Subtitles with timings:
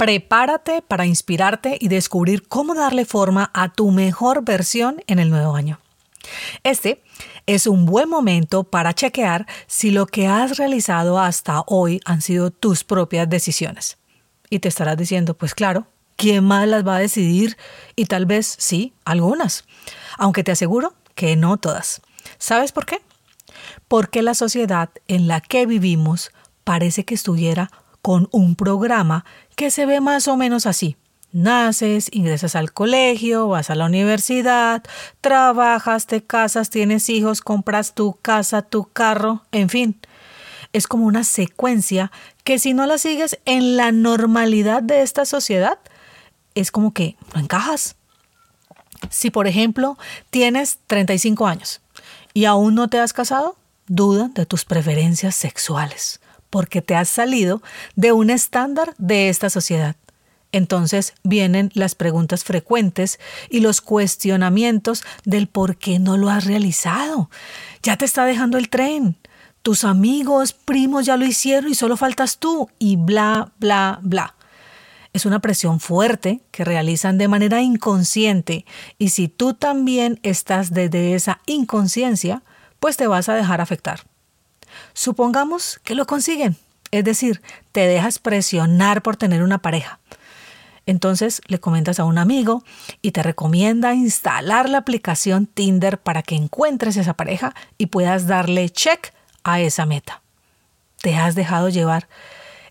[0.00, 5.54] Prepárate para inspirarte y descubrir cómo darle forma a tu mejor versión en el nuevo
[5.54, 5.78] año.
[6.64, 7.02] Este
[7.44, 12.50] es un buen momento para chequear si lo que has realizado hasta hoy han sido
[12.50, 13.98] tus propias decisiones.
[14.48, 15.86] Y te estarás diciendo, pues claro,
[16.16, 17.58] ¿quién más las va a decidir?
[17.94, 19.66] Y tal vez sí, algunas.
[20.16, 22.00] Aunque te aseguro que no todas.
[22.38, 23.02] ¿Sabes por qué?
[23.86, 26.32] Porque la sociedad en la que vivimos
[26.64, 27.70] parece que estuviera
[28.02, 29.24] con un programa
[29.56, 30.96] que se ve más o menos así.
[31.32, 34.82] Naces, ingresas al colegio, vas a la universidad,
[35.20, 40.00] trabajas, te casas, tienes hijos, compras tu casa, tu carro, en fin.
[40.72, 42.10] Es como una secuencia
[42.42, 45.78] que si no la sigues en la normalidad de esta sociedad,
[46.54, 47.96] es como que no encajas.
[49.08, 49.96] Si por ejemplo
[50.30, 51.80] tienes 35 años
[52.34, 56.20] y aún no te has casado, duda de tus preferencias sexuales
[56.50, 57.62] porque te has salido
[57.96, 59.96] de un estándar de esta sociedad.
[60.52, 67.30] Entonces vienen las preguntas frecuentes y los cuestionamientos del por qué no lo has realizado.
[67.82, 69.16] Ya te está dejando el tren.
[69.62, 74.34] Tus amigos, primos ya lo hicieron y solo faltas tú y bla, bla, bla.
[75.12, 78.64] Es una presión fuerte que realizan de manera inconsciente
[78.96, 82.42] y si tú también estás desde esa inconsciencia,
[82.78, 84.09] pues te vas a dejar afectar.
[85.00, 86.58] Supongamos que lo consiguen,
[86.90, 87.40] es decir,
[87.72, 89.98] te dejas presionar por tener una pareja.
[90.84, 92.64] Entonces le comentas a un amigo
[93.00, 98.68] y te recomienda instalar la aplicación Tinder para que encuentres esa pareja y puedas darle
[98.68, 100.20] check a esa meta.
[101.00, 102.06] Te has dejado llevar.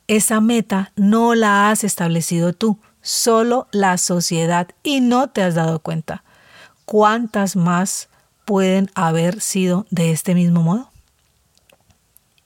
[0.08, 5.80] Esa meta no la has establecido tú, solo la sociedad y no te has dado
[5.80, 6.24] cuenta.
[6.86, 8.08] ¿Cuántas más
[8.46, 10.89] pueden haber sido de este mismo modo?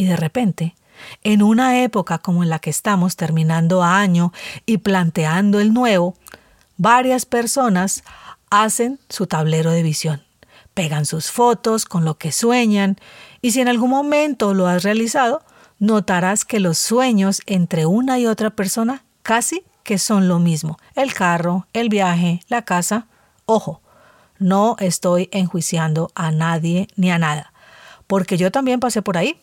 [0.03, 0.75] Y de repente,
[1.24, 4.34] en una época como en la que estamos terminando año
[4.66, 6.18] y planteando el nuevo,
[6.75, 8.03] varias personas
[8.50, 10.22] hacen su tablero de visión,
[10.74, 12.97] pegan sus fotos con lo que sueñan
[13.42, 15.42] y si en algún momento lo has realizado,
[15.80, 20.78] notarás que los sueños entre una y otra persona casi que son lo mismo.
[20.96, 23.08] El carro, el viaje, la casa.
[23.46, 23.80] Ojo,
[24.38, 27.53] no estoy enjuiciando a nadie ni a nada,
[28.06, 29.40] porque yo también pasé por ahí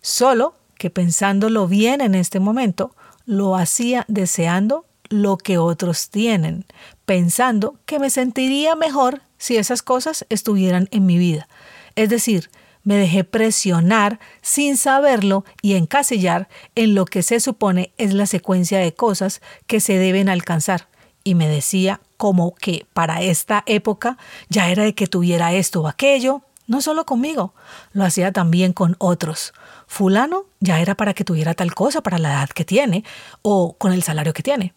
[0.00, 2.94] Solo que pensándolo bien en este momento,
[3.26, 6.64] lo hacía deseando lo que otros tienen,
[7.04, 11.48] pensando que me sentiría mejor si esas cosas estuvieran en mi vida.
[11.96, 12.50] Es decir,
[12.82, 18.78] me dejé presionar sin saberlo y encasillar en lo que se supone es la secuencia
[18.78, 20.88] de cosas que se deben alcanzar.
[21.22, 24.16] Y me decía como que para esta época
[24.48, 27.52] ya era de que tuviera esto o aquello, no solo conmigo,
[27.92, 29.52] lo hacía también con otros.
[29.88, 33.02] Fulano ya era para que tuviera tal cosa para la edad que tiene
[33.42, 34.72] o con el salario que tiene.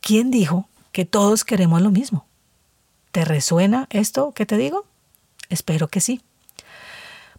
[0.00, 2.24] ¿Quién dijo que todos queremos lo mismo?
[3.10, 4.86] ¿Te resuena esto que te digo?
[5.48, 6.20] Espero que sí.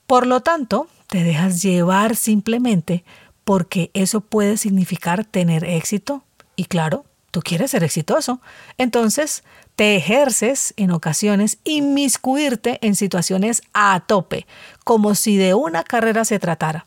[0.08, 3.06] Por lo tanto, te dejas llevar simplemente
[3.46, 6.26] porque eso puede significar tener éxito
[6.58, 8.42] y claro, tú quieres ser exitoso.
[8.78, 9.44] Entonces,
[9.76, 14.46] te ejerces en ocasiones inmiscuirte en situaciones a tope,
[14.84, 16.86] como si de una carrera se tratara.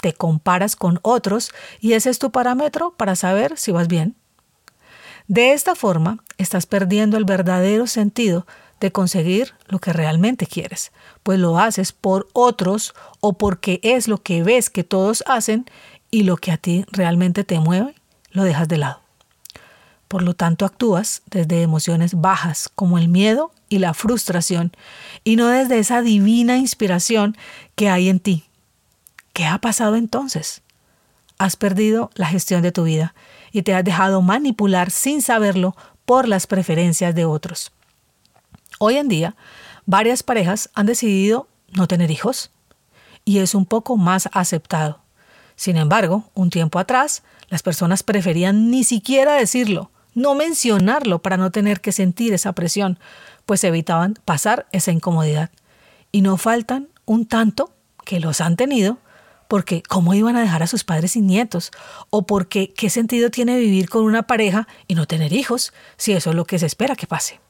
[0.00, 1.50] Te comparas con otros
[1.80, 4.14] y ese es tu parámetro para saber si vas bien.
[5.26, 8.46] De esta forma, estás perdiendo el verdadero sentido
[8.78, 10.92] de conseguir lo que realmente quieres,
[11.24, 15.68] pues lo haces por otros o porque es lo que ves que todos hacen
[16.12, 17.96] y lo que a ti realmente te mueve,
[18.30, 19.07] lo dejas de lado.
[20.08, 24.72] Por lo tanto, actúas desde emociones bajas como el miedo y la frustración
[25.22, 27.36] y no desde esa divina inspiración
[27.76, 28.44] que hay en ti.
[29.34, 30.62] ¿Qué ha pasado entonces?
[31.36, 33.14] Has perdido la gestión de tu vida
[33.52, 35.76] y te has dejado manipular sin saberlo
[36.06, 37.70] por las preferencias de otros.
[38.78, 39.36] Hoy en día,
[39.84, 42.50] varias parejas han decidido no tener hijos
[43.26, 45.00] y es un poco más aceptado.
[45.54, 51.50] Sin embargo, un tiempo atrás, las personas preferían ni siquiera decirlo no mencionarlo para no
[51.50, 52.98] tener que sentir esa presión,
[53.46, 55.50] pues evitaban pasar esa incomodidad.
[56.10, 57.72] Y no faltan un tanto
[58.04, 58.98] que los han tenido
[59.46, 61.70] porque ¿cómo iban a dejar a sus padres sin nietos?
[62.10, 66.30] O porque ¿qué sentido tiene vivir con una pareja y no tener hijos si eso
[66.30, 67.40] es lo que se espera que pase?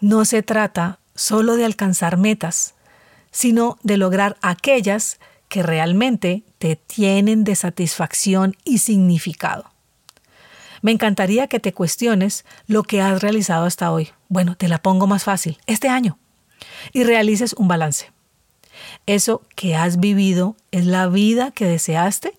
[0.00, 2.74] No se trata solo de alcanzar metas,
[3.30, 5.18] sino de lograr aquellas
[5.48, 9.73] que realmente te tienen de satisfacción y significado.
[10.84, 14.10] Me encantaría que te cuestiones lo que has realizado hasta hoy.
[14.28, 16.18] Bueno, te la pongo más fácil, este año.
[16.92, 18.12] Y realices un balance.
[19.06, 22.38] ¿Eso que has vivido es la vida que deseaste?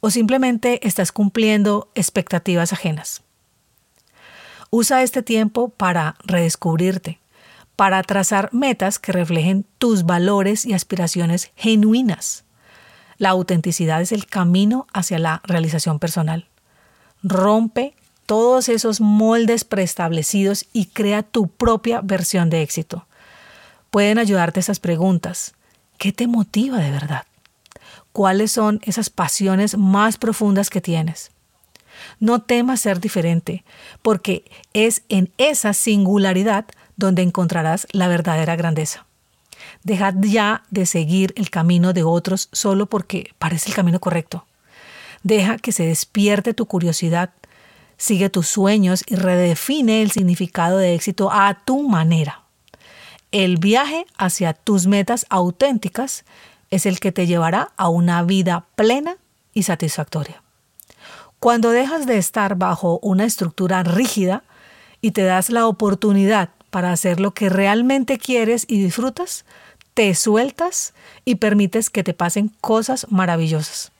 [0.00, 3.22] ¿O simplemente estás cumpliendo expectativas ajenas?
[4.70, 7.20] Usa este tiempo para redescubrirte,
[7.76, 12.44] para trazar metas que reflejen tus valores y aspiraciones genuinas.
[13.18, 16.48] La autenticidad es el camino hacia la realización personal.
[17.28, 23.04] Rompe todos esos moldes preestablecidos y crea tu propia versión de éxito.
[23.90, 25.54] Pueden ayudarte esas preguntas.
[25.98, 27.24] ¿Qué te motiva de verdad?
[28.12, 31.32] ¿Cuáles son esas pasiones más profundas que tienes?
[32.20, 33.64] No temas ser diferente,
[34.02, 39.04] porque es en esa singularidad donde encontrarás la verdadera grandeza.
[39.82, 44.46] Dejad ya de seguir el camino de otros solo porque parece el camino correcto.
[45.26, 47.30] Deja que se despierte tu curiosidad,
[47.96, 52.42] sigue tus sueños y redefine el significado de éxito a tu manera.
[53.32, 56.24] El viaje hacia tus metas auténticas
[56.70, 59.16] es el que te llevará a una vida plena
[59.52, 60.44] y satisfactoria.
[61.40, 64.44] Cuando dejas de estar bajo una estructura rígida
[65.00, 69.44] y te das la oportunidad para hacer lo que realmente quieres y disfrutas,
[69.92, 70.94] te sueltas
[71.24, 73.90] y permites que te pasen cosas maravillosas.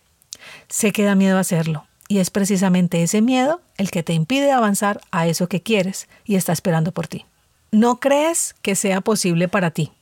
[0.69, 5.01] Sé que da miedo hacerlo y es precisamente ese miedo el que te impide avanzar
[5.11, 7.27] a eso que quieres y está esperando por ti.
[7.71, 9.93] No crees que sea posible para ti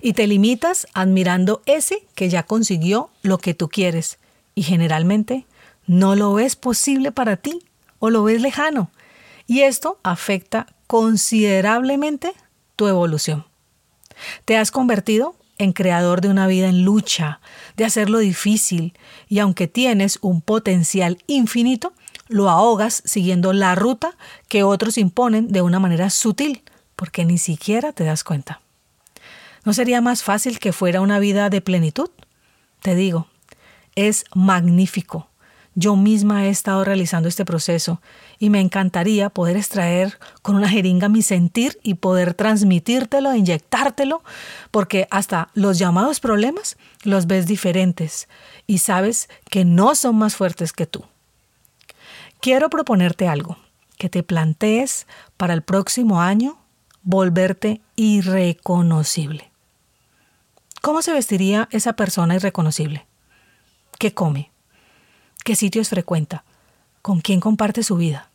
[0.00, 4.18] y te limitas admirando ese que ya consiguió lo que tú quieres
[4.54, 5.46] y generalmente
[5.86, 7.60] no lo ves posible para ti
[7.98, 8.90] o lo ves lejano.
[9.46, 12.32] Y esto afecta considerablemente
[12.76, 13.46] tu evolución.
[14.44, 17.40] Te has convertido en creador de una vida en lucha,
[17.76, 18.94] de hacerlo difícil,
[19.28, 21.92] y aunque tienes un potencial infinito,
[22.28, 24.16] lo ahogas siguiendo la ruta
[24.48, 26.62] que otros imponen de una manera sutil,
[26.96, 28.60] porque ni siquiera te das cuenta.
[29.64, 32.10] ¿No sería más fácil que fuera una vida de plenitud?
[32.80, 33.28] Te digo,
[33.94, 35.28] es magnífico
[35.74, 38.00] yo misma he estado realizando este proceso
[38.38, 44.22] y me encantaría poder extraer con una jeringa mi sentir y poder transmitírtelo, inyectártelo,
[44.70, 48.28] porque hasta los llamados problemas los ves diferentes
[48.66, 51.04] y sabes que no son más fuertes que tú.
[52.40, 53.58] Quiero proponerte algo,
[53.98, 55.06] que te plantees
[55.36, 56.58] para el próximo año
[57.02, 59.50] volverte irreconocible.
[60.82, 63.06] ¿Cómo se vestiría esa persona irreconocible?
[63.98, 64.53] ¿Qué come?
[65.44, 66.42] ¿Qué sitios frecuenta?
[67.02, 68.30] ¿Con quién comparte su vida?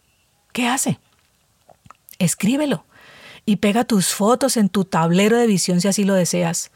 [0.54, 1.00] ¿Qué hace?
[2.20, 2.86] Escríbelo
[3.48, 6.70] y pega tus fotos en tu tablero de visión si así lo deseas.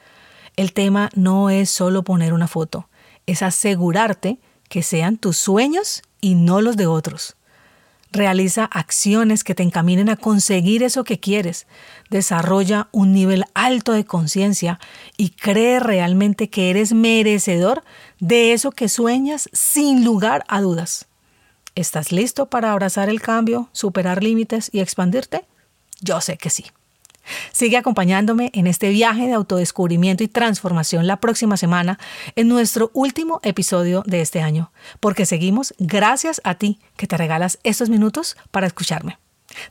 [0.55, 2.89] El tema no es solo poner una foto,
[3.27, 4.39] es asegurarte
[4.69, 7.35] que sean tus sueños y no los de otros.
[8.13, 11.65] Realiza acciones que te encaminen a conseguir eso que quieres.
[12.11, 14.79] Desarrolla un nivel alto de conciencia
[15.17, 17.83] y cree realmente que eres merecedor
[18.19, 21.07] de eso que sueñas sin lugar a dudas.
[21.73, 25.45] ¿Estás listo para abrazar el cambio, superar límites y expandirte?
[25.99, 26.65] Yo sé que sí.
[27.51, 31.99] Sigue acompañándome en este viaje de autodescubrimiento y transformación la próxima semana
[32.35, 37.59] en nuestro último episodio de este año, porque seguimos gracias a ti que te regalas
[37.63, 39.17] estos minutos para escucharme.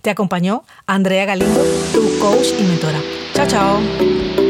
[0.01, 3.01] Te acompañó Andrea Galindo, tu coach y mentora.
[3.35, 4.42] Chao, chao.